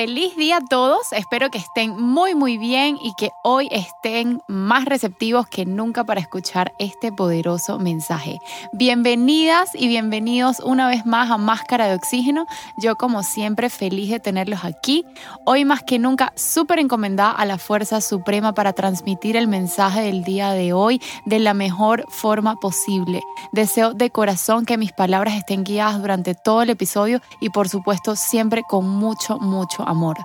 [0.00, 4.84] Feliz día a todos, espero que estén muy muy bien y que hoy estén más
[4.84, 8.38] receptivos que nunca para escuchar este poderoso mensaje.
[8.72, 12.46] Bienvenidas y bienvenidos una vez más a Máscara de Oxígeno.
[12.76, 15.04] Yo como siempre feliz de tenerlos aquí.
[15.44, 20.22] Hoy más que nunca súper encomendada a la Fuerza Suprema para transmitir el mensaje del
[20.22, 23.20] día de hoy de la mejor forma posible.
[23.50, 28.14] Deseo de corazón que mis palabras estén guiadas durante todo el episodio y por supuesto
[28.14, 30.18] siempre con mucho, mucho amor.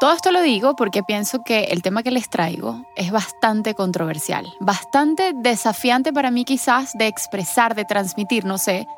[0.00, 4.52] Todo esto lo digo porque pienso que el tema que les traigo es bastante controversial,
[4.58, 8.88] bastante desafiante para mí quizás de expresar, de transmitir, no sé,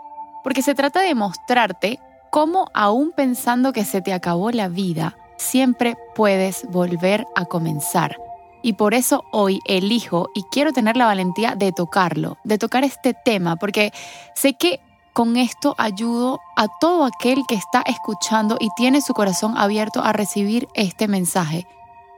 [0.43, 5.97] porque se trata de mostrarte cómo aún pensando que se te acabó la vida, siempre
[6.15, 8.17] puedes volver a comenzar.
[8.63, 13.13] Y por eso hoy elijo y quiero tener la valentía de tocarlo, de tocar este
[13.13, 13.93] tema, porque
[14.35, 14.81] sé que
[15.15, 20.13] con esto ayudo a todo aquel que está escuchando y tiene su corazón abierto a
[20.13, 21.67] recibir este mensaje.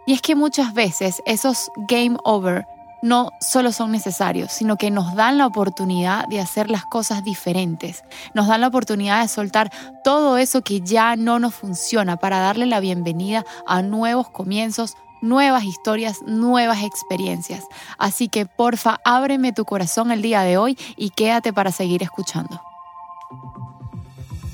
[0.06, 2.66] Y es que muchas veces esos game over
[3.02, 8.02] no solo son necesarios, sino que nos dan la oportunidad de hacer las cosas diferentes.
[8.32, 9.70] Nos dan la oportunidad de soltar
[10.02, 15.64] todo eso que ya no nos funciona para darle la bienvenida a nuevos comienzos, nuevas
[15.64, 17.64] historias, nuevas experiencias.
[17.98, 22.62] Así que porfa, ábreme tu corazón el día de hoy y quédate para seguir escuchando.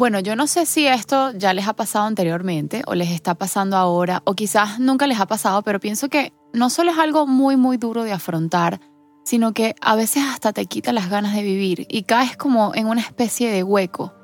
[0.00, 3.76] Bueno, yo no sé si esto ya les ha pasado anteriormente o les está pasando
[3.76, 7.56] ahora o quizás nunca les ha pasado, pero pienso que no solo es algo muy,
[7.56, 8.80] muy duro de afrontar,
[9.24, 12.86] sino que a veces hasta te quita las ganas de vivir y caes como en
[12.86, 14.14] una especie de hueco.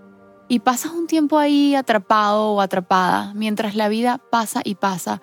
[0.49, 5.21] Y pasas un tiempo ahí atrapado o atrapada mientras la vida pasa y pasa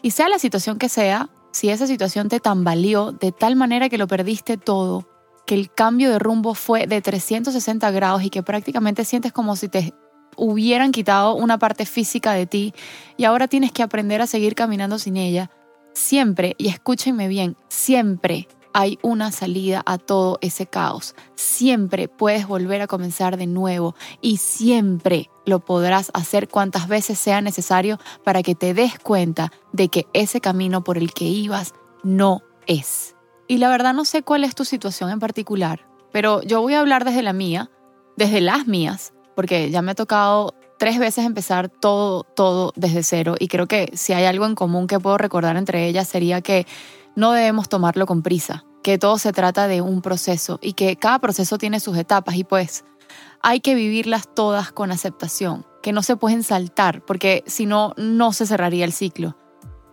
[0.00, 3.98] y sea la situación que sea, si esa situación te tambaleó de tal manera que
[3.98, 5.08] lo perdiste todo,
[5.46, 9.68] que el cambio de rumbo fue de 360 grados y que prácticamente sientes como si
[9.68, 9.94] te
[10.36, 12.74] hubieran quitado una parte física de ti
[13.16, 15.50] y ahora tienes que aprender a seguir caminando sin ella,
[15.94, 21.14] siempre, y escúchenme bien, siempre hay una salida a todo ese caos.
[21.34, 27.40] Siempre puedes volver a comenzar de nuevo y siempre lo podrás hacer cuantas veces sea
[27.40, 32.42] necesario para que te des cuenta de que ese camino por el que ibas no
[32.66, 33.16] es.
[33.48, 36.80] Y la verdad no sé cuál es tu situación en particular, pero yo voy a
[36.80, 37.70] hablar desde la mía,
[38.16, 43.34] desde las mías, porque ya me ha tocado tres veces empezar todo, todo desde cero
[43.38, 46.66] y creo que si hay algo en común que puedo recordar entre ellas sería que
[47.16, 51.18] no debemos tomarlo con prisa, que todo se trata de un proceso y que cada
[51.18, 52.84] proceso tiene sus etapas y pues
[53.42, 58.32] hay que vivirlas todas con aceptación, que no se pueden saltar porque si no, no
[58.32, 59.36] se cerraría el ciclo.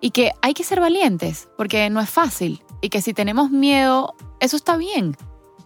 [0.01, 4.13] Y que hay que ser valientes, porque no es fácil y que si tenemos miedo,
[4.39, 5.17] eso está bien,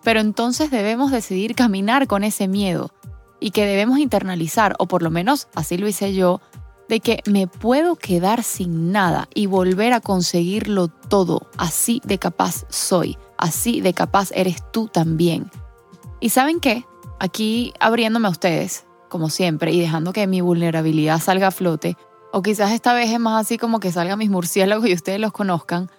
[0.03, 2.91] pero entonces debemos decidir caminar con ese miedo
[3.39, 6.41] y que debemos internalizar, o por lo menos así lo hice yo,
[6.87, 11.47] de que me puedo quedar sin nada y volver a conseguirlo todo.
[11.57, 15.51] Así de capaz soy, así de capaz eres tú también.
[16.19, 16.85] ¿Y saben qué?
[17.19, 21.97] Aquí abriéndome a ustedes, como siempre, y dejando que mi vulnerabilidad salga a flote,
[22.31, 25.31] o quizás esta vez es más así como que salgan mis murciélagos y ustedes los
[25.31, 25.89] conozcan,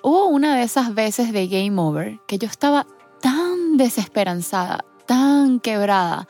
[0.00, 2.86] Hubo una de esas veces de Game Over que yo estaba
[3.20, 6.28] tan desesperanzada, tan quebrada,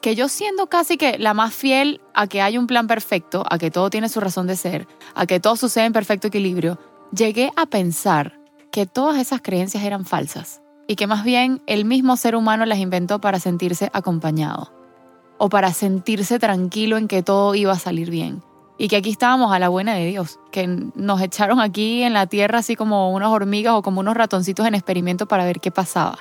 [0.00, 3.58] que yo siendo casi que la más fiel a que hay un plan perfecto, a
[3.58, 6.78] que todo tiene su razón de ser, a que todo sucede en perfecto equilibrio,
[7.12, 8.40] llegué a pensar
[8.72, 12.80] que todas esas creencias eran falsas y que más bien el mismo ser humano las
[12.80, 14.72] inventó para sentirse acompañado
[15.38, 18.42] o para sentirse tranquilo en que todo iba a salir bien
[18.76, 22.26] y que aquí estábamos a la buena de Dios, que nos echaron aquí en la
[22.26, 26.18] tierra así como unas hormigas o como unos ratoncitos en experimento para ver qué pasaba.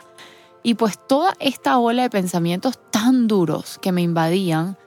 [0.61, 4.77] Y pues toda esta ola de pensamientos tan duros que me invadían,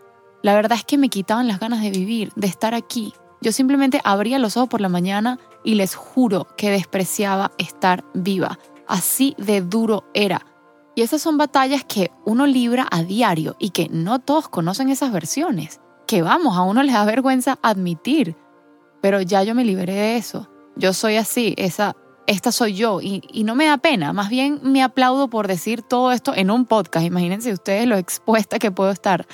[0.42, 3.14] la verdad es que me quitaban las ganas de vivir, de estar aquí.
[3.40, 8.60] Yo simplemente abría los ojos por la mañana y les juro que despreciaba estar viva.
[8.86, 10.46] Así de duro era.
[10.94, 15.12] Y esas son batallas que uno libra a diario y que no todos conocen esas
[15.12, 15.80] versiones.
[16.06, 18.36] Que vamos, a uno les da vergüenza admitir.
[19.00, 20.48] Pero ya yo me liberé de eso.
[20.76, 21.96] Yo soy así, esa
[22.26, 26.12] esta soy yo y, no me da pena, más bien me aplaudo por decir todo
[26.12, 29.26] esto en un podcast, imagínense ustedes lo expuesta que puedo estar.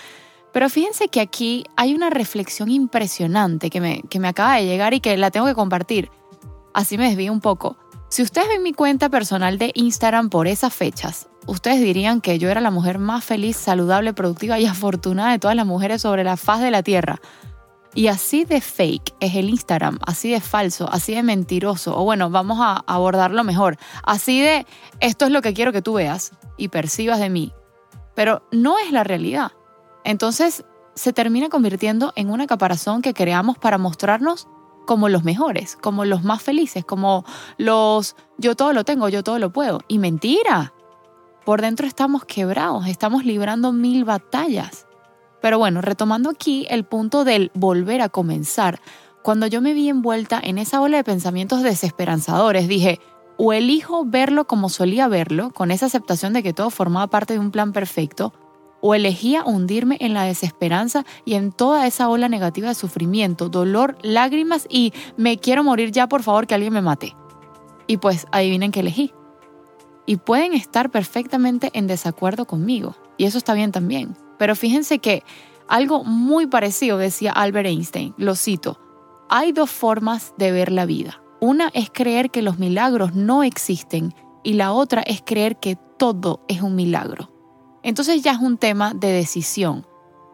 [0.53, 4.95] Pero fíjense que aquí hay una reflexión impresionante que me, que me acaba de llegar
[4.95, 6.11] y que la tengo que compartir.
[6.73, 7.77] Así me desvío un poco.
[8.11, 12.49] Si ustedes ven mi cuenta personal de Instagram por esas fechas, ustedes dirían que yo
[12.49, 16.39] era la mujer más feliz, saludable, productiva y afortunada de todas las mujeres sobre la
[16.39, 17.21] faz de la Tierra.
[17.95, 22.31] Y así de fake es el Instagram, así de falso, así de mentiroso, o bueno,
[22.31, 24.67] vamos a abordarlo mejor, así de
[25.01, 27.53] esto es lo que quiero que tú veas y percibas de mí,
[28.15, 29.53] pero no es la realidad.
[30.05, 30.65] Entonces
[30.95, 34.49] se termina convirtiendo en una caparazón que creamos para mostrarnos
[34.89, 37.27] como los mejores, como los más felices, como
[37.59, 39.83] los yo todo lo tengo, yo todo lo puedo.
[39.87, 40.73] Y mentira.
[41.45, 44.87] Por dentro estamos quebrados, estamos librando mil batallas.
[45.43, 48.81] Pero bueno, retomando aquí el punto del volver a comenzar,
[49.23, 52.99] cuando yo me vi envuelta en esa ola de pensamientos desesperanzadores, dije,
[53.37, 57.41] o elijo verlo como solía verlo, con esa aceptación de que todo formaba parte de
[57.41, 58.33] un plan perfecto,
[58.81, 63.99] o elegía hundirme en la desesperanza y en toda esa ola negativa de sufrimiento, dolor,
[64.03, 67.17] lágrimas y me quiero morir ya, por favor, que alguien me mate.
[67.87, 69.13] Y pues adivinen qué elegí.
[70.07, 74.17] Y pueden estar perfectamente en desacuerdo conmigo, y eso está bien también.
[74.39, 75.23] Pero fíjense que
[75.69, 78.81] algo muy parecido decía Albert Einstein, lo cito,
[79.29, 81.21] hay dos formas de ver la vida.
[81.41, 86.41] Una es creer que los milagros no existen y la otra es creer que todo
[86.49, 87.31] es un milagro.
[87.83, 89.87] Entonces ya es un tema de decisión.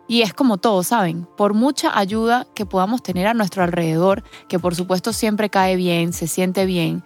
[0.06, 1.26] Y es como todos ¿saben?
[1.36, 6.12] Por mucha ayuda que podamos tener a nuestro alrededor, que por supuesto siempre cae bien,
[6.12, 7.02] se siente bien,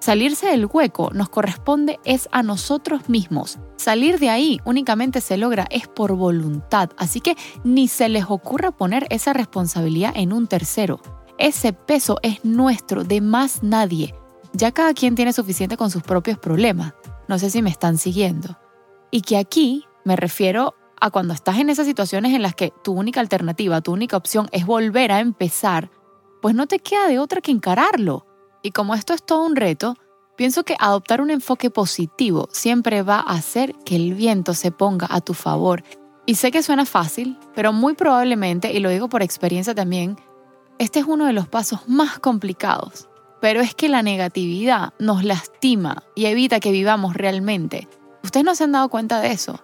[0.00, 3.58] Salirse del hueco nos corresponde es a nosotros mismos.
[3.76, 8.70] Salir de ahí únicamente se logra es por voluntad, así que ni se les ocurra
[8.70, 11.02] poner esa responsabilidad en un tercero.
[11.36, 14.14] Ese peso es nuestro, de más nadie.
[14.54, 16.94] Ya cada quien tiene suficiente con sus propios problemas.
[17.28, 18.56] No sé si me están siguiendo.
[19.10, 22.92] Y que aquí me refiero a cuando estás en esas situaciones en las que tu
[22.92, 25.90] única alternativa, tu única opción es volver a empezar,
[26.42, 28.26] pues no te queda de otra que encararlo.
[28.62, 29.96] Y como esto es todo un reto,
[30.36, 35.06] pienso que adoptar un enfoque positivo siempre va a hacer que el viento se ponga
[35.10, 35.82] a tu favor.
[36.26, 40.16] Y sé que suena fácil, pero muy probablemente, y lo digo por experiencia también,
[40.78, 43.08] este es uno de los pasos más complicados.
[43.40, 47.88] Pero es que la negatividad nos lastima y evita que vivamos realmente.
[48.30, 49.58] Ustedes no se han dado cuenta de eso.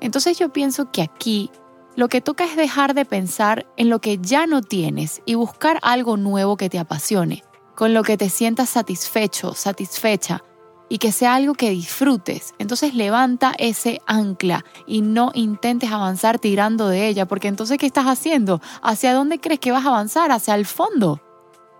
[0.00, 1.50] Entonces yo pienso que aquí
[1.94, 5.78] lo que toca es dejar de pensar en lo que ya no tienes y buscar
[5.82, 7.44] algo nuevo que te apasione
[7.74, 10.42] con lo que te sientas satisfecho, satisfecha
[10.88, 12.54] y que sea algo que disfrutes.
[12.58, 18.06] Entonces levanta ese ancla y no intentes avanzar tirando de ella, porque entonces ¿qué estás
[18.06, 18.62] haciendo?
[18.82, 20.32] ¿Hacia dónde crees que vas a avanzar?
[20.32, 21.20] Hacia el fondo.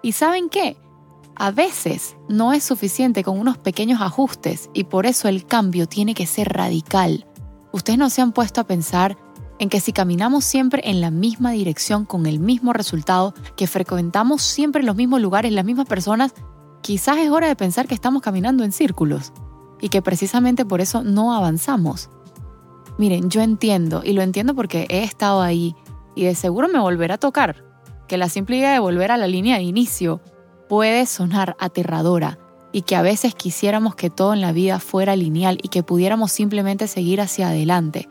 [0.03, 0.77] ¿Y saben qué?
[1.43, 6.15] A veces no es suficiente con unos pequeños ajustes y por eso el cambio tiene
[6.15, 7.27] que ser radical.
[7.73, 9.19] Ustedes no se han puesto a pensar
[9.59, 14.41] en que si caminamos siempre en la misma dirección con el mismo resultado, que frecuentamos
[14.43, 16.33] siempre los mismos lugares, las mismas personas,
[16.81, 19.33] quizás es hora de pensar que estamos caminando en círculos
[19.81, 22.09] y que precisamente por eso no avanzamos.
[22.99, 25.75] Miren, yo entiendo, y lo entiendo porque he estado ahí
[26.15, 27.65] y de seguro me volverá a tocar,
[28.07, 30.21] que la simple idea de volver a la línea de inicio
[30.73, 32.39] puede sonar aterradora
[32.73, 36.33] y que a veces quisiéramos que todo en la vida fuera lineal y que pudiéramos
[36.33, 38.09] simplemente seguir hacia adelante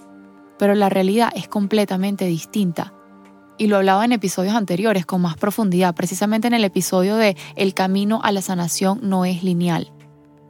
[0.62, 2.94] pero la realidad es completamente distinta.
[3.58, 7.74] Y lo hablaba en episodios anteriores con más profundidad, precisamente en el episodio de El
[7.74, 9.92] camino a la sanación no es lineal.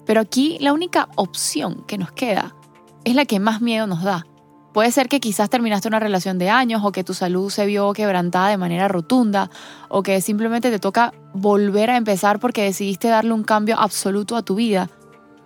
[0.05, 2.53] Pero aquí la única opción que nos queda
[3.05, 4.27] es la que más miedo nos da.
[4.73, 7.91] Puede ser que quizás terminaste una relación de años o que tu salud se vio
[7.91, 9.49] quebrantada de manera rotunda
[9.89, 14.43] o que simplemente te toca volver a empezar porque decidiste darle un cambio absoluto a
[14.43, 14.89] tu vida.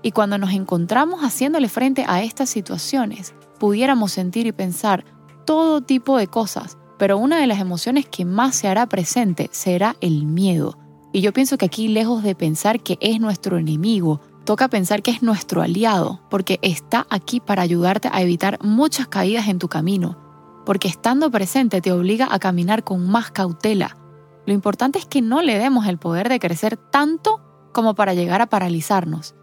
[0.04, 5.04] Y cuando nos encontramos haciéndole frente a estas situaciones, pudiéramos sentir y pensar
[5.46, 9.96] todo tipo de cosas, pero una de las emociones que más se hará presente será
[10.02, 10.78] el miedo.
[11.12, 15.12] Y yo pienso que aquí, lejos de pensar que es nuestro enemigo, toca pensar que
[15.12, 20.18] es nuestro aliado, porque está aquí para ayudarte a evitar muchas caídas en tu camino,
[20.66, 23.98] porque estando presente te obliga a caminar con más cautela.
[24.46, 27.42] Lo importante es que no le demos el poder de crecer tanto
[27.74, 29.36] como para llegar a paralizarnos.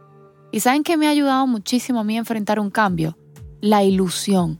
[0.53, 3.19] ¿Y saben qué me ha ayudado muchísimo a mí a enfrentar un cambio?
[3.61, 4.59] La ilusión.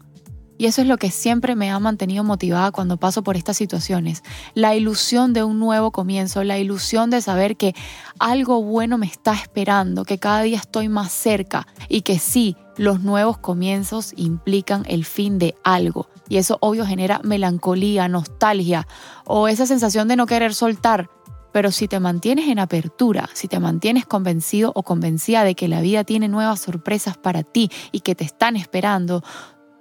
[0.63, 4.23] Y eso es lo que siempre me ha mantenido motivada cuando paso por estas situaciones.
[4.55, 7.75] La ilusión de un nuevo comienzo, la ilusión de saber que
[8.21, 13.01] algo bueno me está esperando, que cada día estoy más cerca y que sí, los
[13.01, 16.09] nuevos comienzos implican el fin de algo.
[16.29, 18.87] Y eso obvio genera melancolía, nostalgia
[19.25, 21.11] o esa sensación de no querer soltar.
[21.51, 25.81] Pero si te mantienes en apertura, si te mantienes convencido o convencida de que la
[25.81, 29.25] vida tiene nuevas sorpresas para ti y que te están esperando,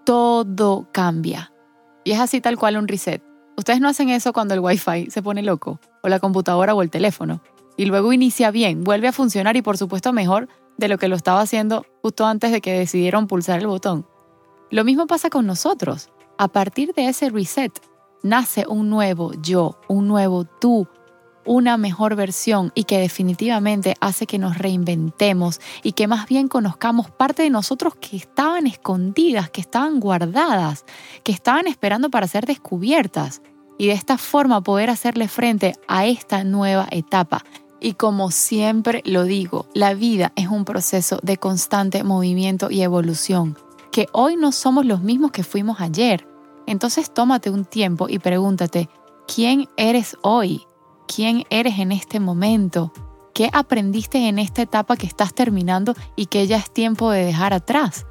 [0.05, 1.53] todo cambia.
[2.03, 3.23] Y es así tal cual un reset.
[3.57, 6.89] Ustedes no hacen eso cuando el wifi se pone loco, o la computadora o el
[6.89, 7.41] teléfono,
[7.77, 11.15] y luego inicia bien, vuelve a funcionar y por supuesto mejor de lo que lo
[11.15, 14.07] estaba haciendo justo antes de que decidieron pulsar el botón.
[14.69, 16.09] Lo mismo pasa con nosotros.
[16.37, 17.71] A partir de ese reset,
[18.23, 20.87] nace un nuevo yo, un nuevo tú,
[21.45, 27.09] una mejor versión y que definitivamente hace que nos reinventemos y que más bien conozcamos
[27.09, 30.85] parte de nosotros que estaban escondidas, que estaban guardadas,
[31.23, 33.41] que estaban esperando para ser descubiertas
[33.77, 37.43] y de esta forma poder hacerle frente a esta nueva etapa.
[37.79, 43.57] Y como siempre lo digo, la vida es un proceso de constante movimiento y evolución,
[43.91, 46.27] que hoy no somos los mismos que fuimos ayer.
[46.67, 48.87] Entonces tómate un tiempo y pregúntate,
[49.27, 50.67] ¿quién eres hoy?
[51.13, 52.93] Quién eres en este momento,
[53.33, 57.53] qué aprendiste en esta etapa que estás terminando y que ya es tiempo de dejar
[57.53, 58.05] atrás.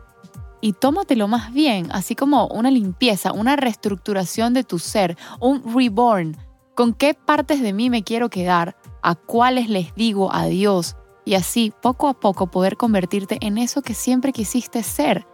[0.60, 6.36] Y tómatelo más bien, así como una limpieza, una reestructuración de tu ser, un reborn.
[6.74, 8.76] ¿Con qué partes de mí me quiero quedar?
[9.02, 10.96] ¿A cuáles les digo adiós?
[11.24, 15.26] Y así, poco a poco, poder convertirte en eso que siempre quisiste ser.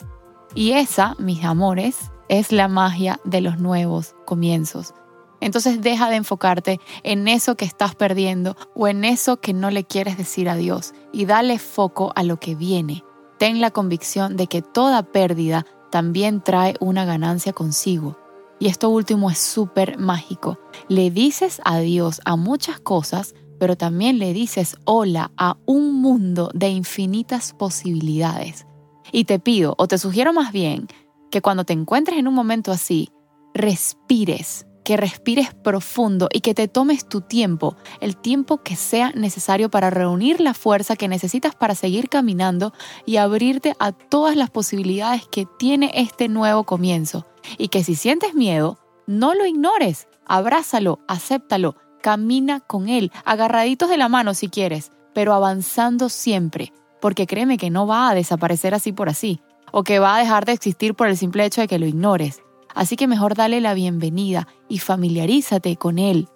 [0.55, 4.95] Y esa, mis amores, es la magia de los nuevos comienzos.
[5.41, 9.85] Entonces deja de enfocarte en eso que estás perdiendo o en eso que no le
[9.85, 13.05] quieres decir a Dios y dale foco a lo que viene.
[13.39, 18.19] Ten la convicción de que toda pérdida también trae una ganancia consigo.
[18.59, 20.59] Y esto último es súper mágico.
[20.89, 26.69] Le dices adiós a muchas cosas, pero también le dices hola a un mundo de
[26.69, 28.67] infinitas posibilidades.
[29.13, 30.89] Y te pido, o te sugiero más bien,
[31.31, 33.11] que cuando te encuentres en un momento así,
[33.55, 39.69] respires que respires profundo y que te tomes tu tiempo, el tiempo que sea necesario
[39.69, 42.73] para reunir la fuerza que necesitas para seguir caminando
[43.05, 47.27] y abrirte a todas las posibilidades que tiene este nuevo comienzo.
[47.59, 48.79] Y que si sientes miedo,
[49.09, 55.35] no lo ignores, abrázalo, acéptalo, camina con él, agarraditos de la mano si quieres, pero
[55.35, 59.41] avanzando siempre, porque créeme que no va a desaparecer así por así,
[59.73, 62.46] o que va a dejar de existir por el simple hecho de que lo ignores.
[62.77, 66.29] Así que mejor dale la bienvenida y familiarízate con él.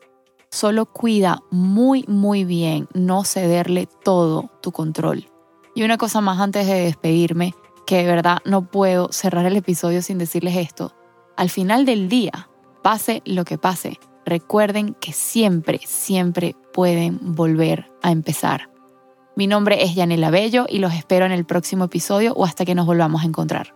[0.51, 5.29] Solo cuida muy, muy bien no cederle todo tu control.
[5.75, 7.55] Y una cosa más antes de despedirme,
[7.87, 10.95] que de verdad no puedo cerrar el episodio sin decirles esto.
[11.37, 12.49] Al final del día,
[12.83, 18.71] pase lo que pase, recuerden que siempre, siempre pueden volver a empezar.
[19.37, 22.75] Mi nombre es Yanela Bello y los espero en el próximo episodio o hasta que
[22.75, 23.75] nos volvamos a encontrar.